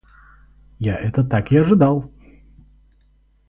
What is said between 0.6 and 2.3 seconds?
Я это так и ожидал!